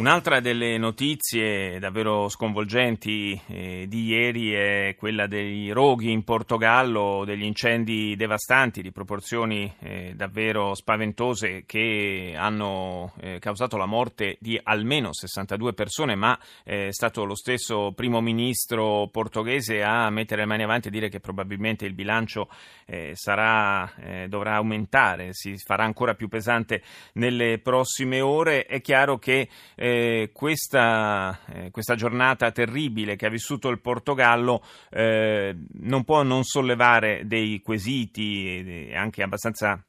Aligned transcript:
Un'altra 0.00 0.40
delle 0.40 0.78
notizie 0.78 1.78
davvero 1.78 2.30
sconvolgenti 2.30 3.38
eh, 3.48 3.84
di 3.86 4.06
ieri 4.06 4.50
è 4.50 4.94
quella 4.96 5.26
dei 5.26 5.72
roghi 5.72 6.10
in 6.10 6.24
Portogallo, 6.24 7.24
degli 7.26 7.42
incendi 7.42 8.16
devastanti 8.16 8.80
di 8.80 8.92
proporzioni 8.92 9.70
eh, 9.80 10.14
davvero 10.16 10.74
spaventose 10.74 11.64
che 11.66 12.32
hanno 12.34 13.12
eh, 13.20 13.38
causato 13.40 13.76
la 13.76 13.84
morte 13.84 14.38
di 14.40 14.58
almeno 14.62 15.12
62 15.12 15.74
persone, 15.74 16.14
ma 16.14 16.38
è 16.64 16.88
stato 16.92 17.24
lo 17.24 17.34
stesso 17.34 17.92
primo 17.94 18.22
ministro 18.22 19.06
portoghese 19.12 19.82
a 19.82 20.08
mettere 20.08 20.40
le 20.40 20.46
mani 20.46 20.62
avanti 20.62 20.88
e 20.88 20.92
dire 20.92 21.10
che 21.10 21.20
probabilmente 21.20 21.84
il 21.84 21.92
bilancio 21.92 22.48
sarà, 23.12 23.92
dovrà 24.26 24.56
aumentare, 24.56 25.28
si 25.32 25.54
farà 25.58 25.84
ancora 25.84 26.14
più 26.14 26.26
pesante 26.26 26.82
nelle 27.14 27.58
prossime 27.58 28.20
ore. 28.20 28.64
È 28.64 28.80
chiaro 28.80 29.18
che 29.18 29.48
questa, 30.32 31.40
eh, 31.46 31.70
questa, 31.70 31.94
giornata 31.94 32.50
terribile 32.50 33.16
che 33.16 33.26
ha 33.26 33.30
vissuto 33.30 33.68
il 33.68 33.80
Portogallo 33.80 34.62
eh, 34.90 35.56
non 35.80 36.04
può 36.04 36.22
non 36.22 36.44
sollevare 36.44 37.22
dei 37.26 37.60
quesiti 37.60 38.90
anche 38.94 39.22
abbastanza 39.22 39.82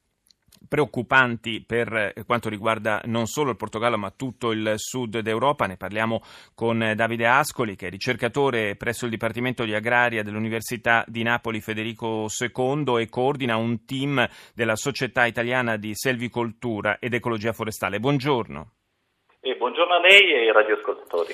preoccupanti 0.68 1.64
per 1.66 2.14
quanto 2.26 2.50
riguarda 2.50 3.02
non 3.06 3.28
solo 3.28 3.50
il 3.52 3.58
Portogallo 3.58 3.98
ma 3.98 4.12
tutto 4.12 4.52
il 4.52 4.74
sud 4.78 5.20
d'Europa. 5.20 5.66
Ne 5.66 5.78
parliamo 5.78 6.22
con 6.54 6.94
Davide 6.96 7.28
Ascoli 7.28 7.76
che 7.76 7.88
è 7.88 7.90
ricercatore 7.90 8.76
presso 8.76 9.06
il 9.06 9.12
Dipartimento 9.12 9.66
di 9.66 9.74
Agraria 9.74 10.24
dell'Università 10.24 11.04
di 11.08 11.24
Napoli 11.24 11.62
Federico 11.62 12.28
II 12.40 13.02
e 13.02 13.10
coordina 13.10 13.58
un 13.58 13.86
team 13.86 14.28
della 14.54 14.76
Società 14.76 15.26
Italiana 15.26 15.78
di 15.78 15.92
Selvicoltura 15.94 17.00
ed 17.00 17.14
Ecologia 17.14 17.54
Forestale. 17.54 18.00
Buongiorno. 18.00 18.81
E 19.44 19.56
buongiorno 19.56 19.96
a 19.96 20.00
lei 20.00 20.34
e 20.34 20.38
ai 20.38 20.52
radioascoltatori. 20.52 21.34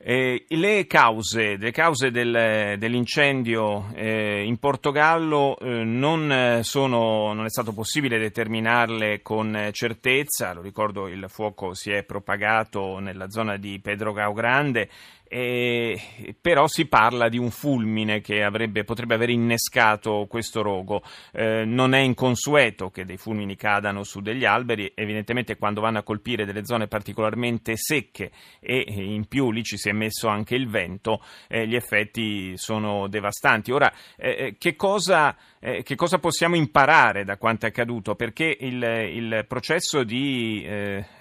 Eh, 0.00 0.44
le 0.50 0.86
cause, 0.86 1.56
le 1.56 1.72
cause 1.72 2.12
del, 2.12 2.76
dell'incendio 2.78 3.90
eh, 3.94 4.44
in 4.44 4.58
Portogallo 4.58 5.58
eh, 5.58 5.82
non, 5.82 6.60
sono, 6.62 7.32
non, 7.32 7.44
è 7.44 7.50
stato 7.50 7.72
possibile 7.72 8.16
determinarle 8.16 9.22
con 9.22 9.70
certezza, 9.72 10.54
lo 10.54 10.62
ricordo 10.62 11.08
il 11.08 11.24
fuoco 11.28 11.74
si 11.74 11.90
è 11.90 12.04
propagato 12.04 13.00
nella 13.00 13.28
zona 13.28 13.56
di 13.56 13.80
Pedro 13.80 14.12
Gao 14.12 14.32
Grande 14.32 14.88
eh, 15.28 16.34
però 16.40 16.66
si 16.66 16.86
parla 16.86 17.28
di 17.28 17.36
un 17.36 17.50
fulmine 17.50 18.20
che 18.20 18.42
avrebbe, 18.42 18.84
potrebbe 18.84 19.14
aver 19.14 19.28
innescato 19.28 20.26
questo 20.28 20.62
rogo. 20.62 21.02
Eh, 21.32 21.64
non 21.64 21.92
è 21.92 22.00
inconsueto 22.00 22.90
che 22.90 23.04
dei 23.04 23.18
fulmini 23.18 23.54
cadano 23.54 24.02
su 24.02 24.20
degli 24.20 24.44
alberi, 24.44 24.90
evidentemente 24.94 25.56
quando 25.56 25.82
vanno 25.82 25.98
a 25.98 26.02
colpire 26.02 26.46
delle 26.46 26.64
zone 26.64 26.88
particolarmente 26.88 27.76
secche 27.76 28.30
e 28.58 28.84
in 28.88 29.26
più 29.26 29.52
lì 29.52 29.62
ci 29.62 29.76
si 29.76 29.87
è 29.88 29.92
messo 29.92 30.28
anche 30.28 30.54
il 30.54 30.68
vento, 30.68 31.20
eh, 31.48 31.66
gli 31.66 31.74
effetti 31.74 32.56
sono 32.56 33.08
devastanti. 33.08 33.72
Ora, 33.72 33.92
eh, 34.16 34.30
eh, 34.30 34.56
che 34.58 34.76
cosa, 34.76 35.36
eh, 35.60 35.82
che, 35.82 35.94
cosa, 35.94 36.18
possiamo 36.18 36.56
imparare 36.56 37.24
da 37.24 37.36
quanto 37.36 37.66
è 37.66 37.68
accaduto? 37.68 38.14
Perché 38.14 38.56
il, 38.60 38.82
il 38.82 39.44
processo 39.48 40.04
di, 40.04 40.66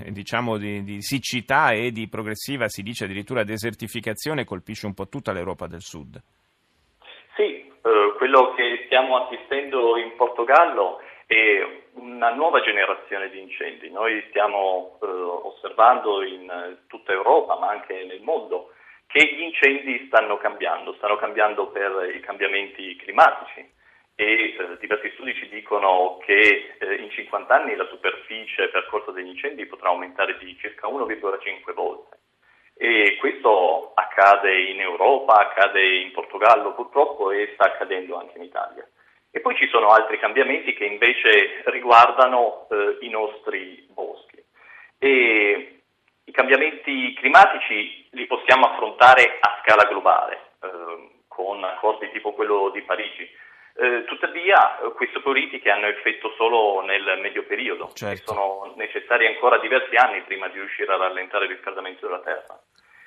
diciamo 0.08 0.58
di, 0.58 0.84
di 0.84 1.02
siccità 1.02 1.72
e 1.72 1.92
di 1.92 2.08
progressiva, 2.08 2.68
si 2.68 2.84
dice 2.84 3.06
addirittura 3.06 3.44
desertificazione, 3.44 3.86
desertificazione 3.98 4.46
colpisce 4.46 4.86
un 4.86 4.94
po' 4.94 5.08
tutta 5.08 5.32
l'Europa 5.32 5.68
del 5.68 5.82
Sud. 5.82 6.22
Sì, 7.36 7.44
eh, 7.44 8.14
quello 8.18 8.54
che 8.56 8.84
stiamo 8.86 9.24
assistendo 9.24 9.98
in 9.98 10.16
Portogallo 10.16 11.00
è 11.26 11.86
una 12.18 12.32
nuova 12.32 12.62
generazione 12.62 13.30
di 13.30 13.40
incendi. 13.40 13.92
Noi 13.92 14.26
stiamo 14.30 14.98
eh, 15.02 15.06
osservando 15.06 16.24
in 16.24 16.78
tutta 16.88 17.12
Europa, 17.12 17.58
ma 17.60 17.70
anche 17.70 18.04
nel 18.06 18.22
mondo, 18.22 18.74
che 19.06 19.24
gli 19.24 19.42
incendi 19.42 20.06
stanno 20.08 20.38
cambiando, 20.38 20.96
stanno 20.96 21.16
cambiando 21.16 21.68
per 21.68 22.12
i 22.14 22.20
cambiamenti 22.20 22.96
climatici 22.98 23.76
e 24.16 24.26
eh, 24.26 24.78
diversi 24.80 25.12
studi 25.14 25.36
ci 25.36 25.48
dicono 25.48 26.18
che 26.26 26.76
eh, 26.80 26.96
in 26.96 27.12
50 27.12 27.54
anni 27.54 27.76
la 27.76 27.86
superficie 27.86 28.70
percorsa 28.70 29.12
degli 29.12 29.28
incendi 29.28 29.68
potrà 29.68 29.90
aumentare 29.90 30.38
di 30.40 30.58
circa 30.60 30.88
1,5 30.88 31.74
volte. 31.74 32.18
E 32.80 33.18
questo 33.20 33.92
accade 33.94 34.60
in 34.70 34.82
Europa, 34.82 35.36
accade 35.36 35.84
in 35.98 36.12
Portogallo 36.12 36.74
purtroppo 36.74 37.30
e 37.30 37.52
sta 37.54 37.66
accadendo 37.66 38.18
anche 38.18 38.38
in 38.38 38.44
Italia. 38.44 38.88
E 39.32 39.40
poi 39.40 39.56
ci 39.56 39.68
sono 39.68 39.90
altri 39.90 40.18
cambiamenti 40.20 40.74
che 40.74 40.86
invece 40.86 41.62
riguardano 41.66 42.68
eh, 42.70 42.98
i 43.02 43.10
nostri 43.10 43.88
boschi. 43.92 44.44
E 44.98 45.82
I 46.24 46.32
cambiamenti 46.32 47.14
climatici 47.14 48.10
li 48.12 48.26
possiamo 48.26 48.66
affrontare 48.66 49.38
a 49.40 49.62
scala 49.62 49.84
globale, 49.84 50.52
eh, 50.62 51.10
con 51.28 51.64
accordi 51.64 52.12
tipo 52.12 52.34
quello 52.34 52.70
di 52.74 52.82
Parigi. 52.82 53.30
Eh, 53.80 54.06
tuttavia 54.06 54.80
queste 54.96 55.22
politiche 55.22 55.70
hanno 55.70 55.86
effetto 55.86 56.34
solo 56.36 56.82
nel 56.82 57.20
medio 57.22 57.44
periodo 57.44 57.92
certo. 57.94 58.34
sono 58.34 58.74
necessari 58.76 59.28
ancora 59.28 59.60
diversi 59.60 59.96
anni 59.96 60.24
prima 60.24 60.48
di 60.48 60.58
riuscire 60.58 60.92
a 60.92 60.98
rallentare 60.98 61.46
il 61.46 61.52
riscaldamento 61.52 62.08
della 62.08 62.22
Terra. 62.22 62.60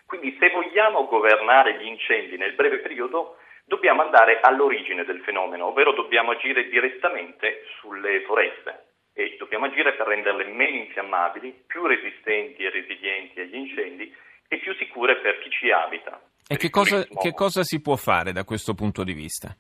Quindi 0.07 0.37
se 0.39 0.49
vogliamo 0.51 1.07
governare 1.07 1.75
gli 1.75 1.87
incendi 1.87 2.37
nel 2.37 2.55
breve 2.55 2.79
periodo 2.79 3.39
dobbiamo 3.71 4.03
andare 4.03 4.41
all'origine 4.41 5.05
del 5.05 5.21
fenomeno, 5.21 5.67
ovvero 5.67 5.93
dobbiamo 5.93 6.33
agire 6.33 6.69
direttamente 6.69 7.63
sulle 7.79 8.23
foreste 8.23 8.87
e 9.15 9.37
dobbiamo 9.39 9.67
agire 9.67 9.95
per 9.95 10.09
renderle 10.09 10.45
meno 10.47 10.77
infiammabili, 10.79 11.63
più 11.69 11.87
resistenti 11.87 12.65
e 12.65 12.71
resilienti 12.71 13.39
agli 13.39 13.55
incendi 13.55 14.13
e 14.49 14.59
più 14.59 14.75
sicure 14.75 15.19
per 15.19 15.39
chi 15.39 15.51
ci 15.51 15.71
abita. 15.71 16.21
E 16.49 16.57
che 16.57 16.69
cosa, 16.69 17.05
che 17.05 17.33
cosa, 17.33 17.63
si 17.63 17.81
può 17.81 17.95
fare 17.95 18.33
da 18.33 18.43
questo 18.43 18.75
punto 18.75 19.05
di 19.05 19.13
vista? 19.13 19.55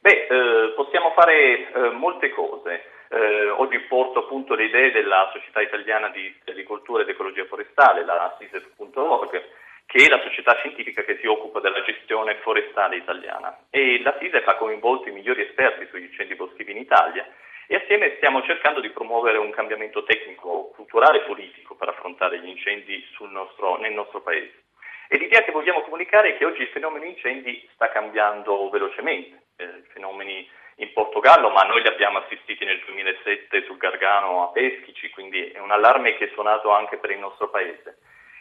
Beh, 0.00 0.26
eh, 0.26 0.72
possiamo 0.74 1.12
fare 1.14 1.70
eh, 1.70 1.90
molte 1.90 2.30
cose. 2.30 2.82
Eh, 3.10 3.50
oggi 3.50 3.78
porto 3.80 4.20
appunto 4.20 4.54
le 4.54 4.64
idee 4.64 4.90
della 4.90 5.28
Società 5.34 5.60
Italiana 5.60 6.08
di 6.08 6.34
Agricoltura 6.46 7.02
ed 7.02 7.10
Ecologia 7.10 7.44
Forestale, 7.44 8.06
la 8.06 8.34
SISEF.org, 8.38 9.42
che 9.88 10.04
è 10.04 10.08
la 10.10 10.20
società 10.20 10.54
scientifica 10.56 11.02
che 11.02 11.16
si 11.16 11.26
occupa 11.26 11.60
della 11.60 11.82
gestione 11.82 12.34
forestale 12.42 12.96
italiana. 12.96 13.56
E 13.70 14.02
la 14.02 14.14
SISEF 14.20 14.46
ha 14.46 14.56
coinvolto 14.56 15.08
i 15.08 15.12
migliori 15.12 15.40
esperti 15.40 15.86
sugli 15.86 16.04
incendi 16.04 16.34
boschivi 16.34 16.72
in 16.72 16.76
Italia 16.76 17.26
e 17.66 17.76
assieme 17.76 18.16
stiamo 18.16 18.42
cercando 18.42 18.80
di 18.80 18.90
promuovere 18.90 19.38
un 19.38 19.50
cambiamento 19.50 20.04
tecnico, 20.04 20.72
culturale 20.74 21.22
e 21.22 21.26
politico 21.26 21.74
per 21.74 21.88
affrontare 21.88 22.38
gli 22.38 22.48
incendi 22.48 23.02
nostro, 23.30 23.78
nel 23.78 23.94
nostro 23.94 24.20
paese. 24.20 24.64
E 25.08 25.16
l'idea 25.16 25.42
che 25.42 25.52
vogliamo 25.52 25.80
comunicare 25.80 26.34
è 26.34 26.36
che 26.36 26.44
oggi 26.44 26.60
il 26.60 26.68
fenomeno 26.68 27.06
incendi 27.06 27.66
sta 27.72 27.88
cambiando 27.88 28.68
velocemente. 28.68 29.46
Eh, 29.56 29.84
fenomeni 29.94 30.46
in 30.76 30.92
Portogallo, 30.92 31.48
ma 31.48 31.62
noi 31.62 31.80
li 31.80 31.88
abbiamo 31.88 32.18
assistiti 32.18 32.66
nel 32.66 32.82
2007 32.84 33.64
sul 33.64 33.78
Gargano 33.78 34.42
a 34.42 34.52
Peschici, 34.52 35.08
quindi 35.08 35.50
è 35.50 35.58
un 35.58 35.70
allarme 35.70 36.14
che 36.16 36.26
è 36.26 36.32
suonato 36.34 36.70
anche 36.70 36.98
per 36.98 37.10
il 37.10 37.18
nostro 37.18 37.48
paese. 37.48 38.00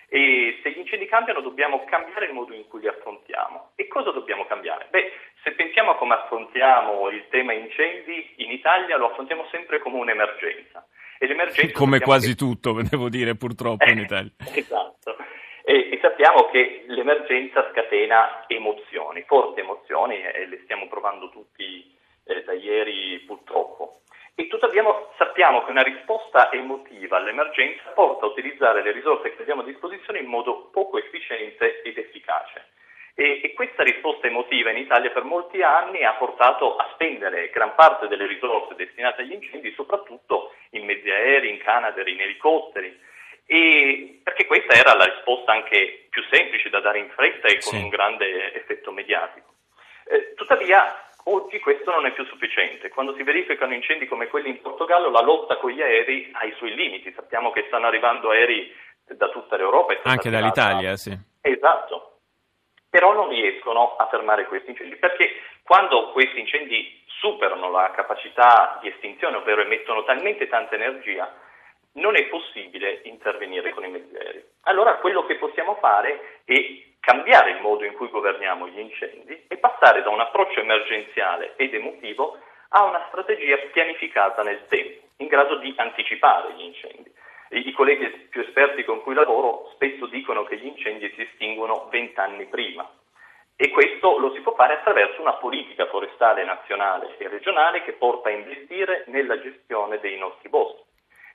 E 0.09 0.59
se 0.63 0.71
gli 0.71 0.79
incendi 0.79 1.05
cambiano 1.05 1.41
dobbiamo 1.41 1.83
cambiare 1.83 2.27
il 2.27 2.33
modo 2.33 2.53
in 2.53 2.65
cui 2.67 2.79
li 2.79 2.87
affrontiamo. 2.87 3.71
E 3.75 3.87
cosa 3.87 4.11
dobbiamo 4.11 4.45
cambiare? 4.45 4.87
Beh, 4.89 5.11
se 5.43 5.51
pensiamo 5.51 5.91
a 5.91 5.97
come 5.97 6.13
affrontiamo 6.13 7.09
il 7.09 7.25
tema 7.29 7.51
incendi, 7.53 8.33
in 8.37 8.51
Italia 8.51 8.95
lo 8.97 9.11
affrontiamo 9.11 9.45
sempre 9.51 9.79
come 9.79 9.97
un'emergenza. 9.97 10.87
E 11.19 11.27
l'emergenza 11.27 11.73
come 11.77 11.99
quasi 11.99 12.29
che... 12.29 12.35
tutto, 12.35 12.79
devo 12.89 13.09
dire, 13.09 13.35
purtroppo 13.35 13.83
in 13.89 13.99
Italia. 13.99 14.31
esatto. 14.53 15.17
E, 15.65 15.89
e, 15.91 15.99
sappiamo 16.01 16.49
che 16.49 16.85
l'emergenza 16.87 17.69
scatena 17.71 18.45
emozioni, 18.47 19.23
forti 19.27 19.59
emozioni, 19.59 20.21
e 20.23 20.47
le 20.47 20.61
stiamo 20.63 20.87
provando 20.87 21.29
tutti 21.29 21.93
eh, 22.23 22.43
da 22.45 22.53
ieri 22.53 23.19
purtroppo. 23.27 23.96
E 24.39 24.45
tuttavia 24.49 24.83
sappiamo 25.17 25.65
che 25.65 25.71
una 25.71 25.81
risposta 25.81 26.51
emotiva 26.51 27.17
all'emergenza 27.17 27.89
porta 27.95 28.25
a 28.25 28.29
utilizzare 28.29 28.83
le 28.83 28.91
risorse 28.91 29.35
che 29.35 29.41
abbiamo 29.41 29.61
a 29.61 29.65
disposizione 29.65 30.19
in 30.19 30.27
modo 30.27 30.69
poco 30.71 30.99
efficiente 30.99 31.81
ed 31.81 31.97
efficace. 31.97 32.67
E, 33.15 33.41
e, 33.43 33.53
questa 33.53 33.81
risposta 33.81 34.27
emotiva 34.27 34.69
in 34.69 34.77
Italia 34.77 35.09
per 35.09 35.23
molti 35.23 35.63
anni 35.63 36.03
ha 36.03 36.13
portato 36.13 36.75
a 36.75 36.87
spendere 36.93 37.49
gran 37.49 37.73
parte 37.73 38.07
delle 38.07 38.27
risorse 38.27 38.75
destinate 38.75 39.23
agli 39.23 39.33
incendi, 39.33 39.73
soprattutto 39.73 40.53
in 40.69 40.85
mezzi 40.85 41.09
aerei, 41.09 41.49
in 41.49 41.57
Canadair, 41.57 42.07
in 42.07 42.21
elicotteri, 42.21 42.95
e 43.47 44.19
perché 44.21 44.45
questa 44.45 44.75
era 44.75 44.93
la 44.93 45.05
risposta 45.05 45.51
anche 45.51 46.05
più 46.11 46.21
semplice 46.29 46.69
da 46.69 46.79
dare 46.79 46.99
in 46.99 47.09
fretta 47.09 47.47
e 47.47 47.53
con 47.53 47.73
sì. 47.73 47.77
un 47.77 47.89
grande 47.89 48.53
effetto 48.53 48.91
mediatico. 48.91 49.55
Eh, 50.05 50.35
tuttavia 50.35 51.06
Oggi 51.29 51.59
questo 51.59 51.91
non 51.91 52.05
è 52.05 52.13
più 52.13 52.23
sufficiente. 52.25 52.87
Quando 52.87 53.13
si 53.15 53.23
verificano 53.23 53.73
incendi 53.73 54.07
come 54.07 54.27
quelli 54.27 54.47
in 54.47 54.61
Portogallo, 54.61 55.09
la 55.09 55.19
lotta 55.19 55.57
con 55.57 55.71
gli 55.71 55.81
aerei 55.81 56.29
ha 56.31 56.45
i 56.45 56.53
suoi 56.53 56.73
limiti. 56.73 57.11
Sappiamo 57.11 57.51
che 57.51 57.65
stanno 57.67 57.87
arrivando 57.87 58.29
aerei 58.29 58.73
da 59.03 59.27
tutta 59.29 59.57
l'Europa. 59.57 59.93
Anche 60.03 60.29
dall'Italia, 60.29 60.95
sì. 60.95 61.13
Esatto. 61.41 62.19
Però 62.89 63.11
non 63.11 63.27
riescono 63.27 63.97
a 63.97 64.07
fermare 64.07 64.45
questi 64.45 64.69
incendi, 64.69 64.95
perché 64.95 65.31
quando 65.63 66.11
questi 66.11 66.39
incendi 66.39 67.03
superano 67.07 67.69
la 67.69 67.91
capacità 67.91 68.79
di 68.81 68.87
estinzione, 68.87 69.35
ovvero 69.35 69.61
emettono 69.61 70.05
talmente 70.05 70.47
tanta 70.47 70.75
energia, 70.75 71.29
non 71.95 72.15
è 72.15 72.23
possibile 72.27 73.01
intervenire 73.03 73.71
con 73.71 73.83
i 73.83 73.89
mezzi 73.89 74.15
aerei. 74.15 74.45
Allora 74.61 74.95
quello 74.95 75.25
che 75.25 75.35
possiamo 75.35 75.75
fare 75.75 76.41
è 76.45 76.85
cambiare 77.07 77.51
il 77.51 77.61
modo 77.61 77.85
in 77.85 77.93
cui 77.93 78.09
governiamo 78.09 78.67
gli 78.67 78.79
incendi 78.79 79.45
e 79.47 79.55
passare 79.55 80.03
da 80.03 80.09
un 80.09 80.19
approccio 80.19 80.59
emergenziale 80.59 81.53
ed 81.55 81.73
emotivo 81.73 82.37
a 82.71 82.83
una 82.83 83.05
strategia 83.07 83.55
pianificata 83.71 84.43
nel 84.43 84.65
tempo, 84.67 85.07
in 85.19 85.27
grado 85.27 85.55
di 85.55 85.73
anticipare 85.77 86.51
gli 86.51 86.63
incendi. 86.63 87.09
I, 87.51 87.71
colleghi 87.71 88.09
più 88.29 88.41
esperti 88.41 88.83
con 88.83 89.01
cui 89.03 89.13
lavoro 89.13 89.71
spesso 89.75 90.07
dicono 90.07 90.43
che 90.43 90.57
gli 90.57 90.65
incendi 90.65 91.09
si 91.15 91.21
estinguono 91.21 91.87
vent'anni 91.89 92.45
prima 92.47 92.85
e 93.55 93.69
questo 93.69 94.17
lo 94.17 94.33
si 94.33 94.41
può 94.41 94.53
fare 94.55 94.73
attraverso 94.73 95.21
una 95.21 95.35
politica 95.35 95.85
forestale 95.85 96.43
nazionale 96.43 97.15
e 97.19 97.29
regionale 97.29 97.83
che 97.83 97.93
porta 97.93 98.27
a 98.27 98.33
investire 98.33 99.05
nella 99.07 99.39
gestione 99.39 100.01
dei 100.01 100.17
nostri 100.17 100.49
boschi 100.49 100.86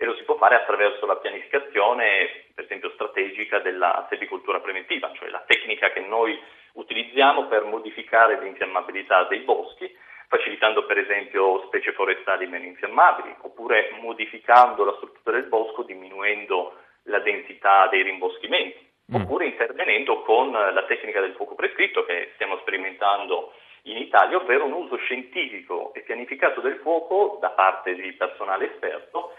e 0.02 0.04
lo 0.04 0.16
si 0.16 0.25
può 0.25 0.34
fare 0.34 0.56
attraverso 0.56 1.06
la 1.06 1.14
pianificazione, 1.14 2.46
per 2.52 2.64
esempio 2.64 2.90
strategica, 2.90 3.60
della 3.60 4.04
selvicoltura 4.08 4.58
preventiva, 4.58 5.12
cioè 5.14 5.28
la 5.28 5.44
tecnica 5.46 5.93
che 5.93 6.00
noi 6.00 6.37
utilizziamo 6.72 7.46
per 7.46 7.62
modificare 7.62 8.40
l'infiammabilità 8.43 9.25
dei 9.25 9.40
boschi 9.40 9.88
facilitando 10.26 10.87
per 10.87 10.99
esempio 10.99 11.62
specie 11.66 11.93
forestali 11.93 12.46
meno 12.46 12.64
infiammabili, 12.64 13.37
oppure 13.43 13.90
modificando 14.00 14.82
la 14.82 14.94
struttura 14.96 15.38
del 15.38 15.49
bosco 15.49 15.82
diminuendo 15.84 16.75
la 17.04 17.20
densità 17.20 17.87
dei 17.87 18.02
rimboschimenti, 18.02 18.84
mm. 19.12 19.14
oppure 19.22 19.44
intervenendo 19.44 20.22
con 20.22 20.50
la 20.50 20.84
tecnica 20.88 21.20
del 21.20 21.34
fuoco 21.34 21.54
prescritto 21.54 22.04
che 22.04 22.31
stiamo 22.34 22.56
sperimentando 22.58 23.52
in 23.82 23.99
Italia, 23.99 24.38
ovvero 24.38 24.64
un 24.64 24.72
uso 24.72 24.96
scientifico 24.96 25.93
e 25.94 26.00
pianificato 26.00 26.60
del 26.60 26.81
fuoco 26.82 27.38
da 27.40 27.50
parte 27.50 27.94
di 27.94 28.12
personale 28.14 28.72
esperto 28.72 29.31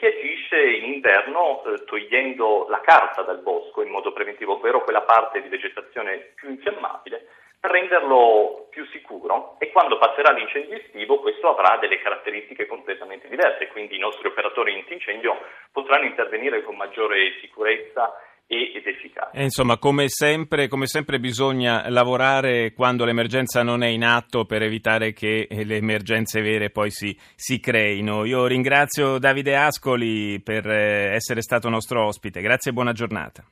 che 0.00 0.16
agisce 0.16 0.58
in 0.58 0.94
inverno 0.94 1.62
eh, 1.62 1.84
togliendo 1.84 2.66
la 2.70 2.80
carta 2.80 3.20
dal 3.20 3.42
bosco 3.42 3.82
in 3.82 3.90
modo 3.90 4.14
preventivo, 4.14 4.54
ovvero 4.54 4.82
quella 4.82 5.02
parte 5.02 5.42
di 5.42 5.48
vegetazione 5.48 6.32
più 6.34 6.48
infiammabile 6.48 7.26
per 7.60 7.70
renderlo 7.70 8.68
più 8.70 8.86
sicuro. 8.86 9.56
E 9.58 9.70
quando 9.70 9.98
passerà 9.98 10.32
l'incendio 10.32 10.78
estivo 10.78 11.20
questo 11.20 11.50
avrà 11.50 11.76
delle 11.76 12.00
caratteristiche 12.00 12.66
completamente 12.66 13.28
diverse, 13.28 13.68
quindi 13.68 13.96
i 13.96 13.98
nostri 13.98 14.26
operatori 14.26 14.74
antincendio 14.74 15.36
potranno 15.70 16.06
intervenire 16.06 16.62
con 16.62 16.76
maggiore 16.76 17.36
sicurezza 17.42 18.10
ed 18.50 18.84
efficacia. 18.84 19.30
E 19.30 19.44
insomma, 19.44 19.78
come 19.78 20.08
sempre, 20.08 20.66
come 20.66 20.86
sempre, 20.86 21.20
bisogna 21.20 21.88
lavorare 21.88 22.72
quando 22.72 23.04
l'emergenza 23.04 23.62
non 23.62 23.82
è 23.82 23.86
in 23.86 24.04
atto 24.04 24.44
per 24.44 24.62
evitare 24.62 25.12
che 25.12 25.46
le 25.48 25.76
emergenze 25.76 26.40
vere 26.40 26.70
poi 26.70 26.90
si, 26.90 27.16
si 27.36 27.60
creino. 27.60 28.24
Io 28.24 28.46
ringrazio 28.46 29.18
Davide 29.18 29.54
Ascoli 29.56 30.40
per 30.40 30.66
eh, 30.66 31.14
essere 31.14 31.42
stato 31.42 31.68
nostro 31.68 32.04
ospite. 32.04 32.40
Grazie 32.40 32.72
e 32.72 32.74
buona 32.74 32.92
giornata. 32.92 33.44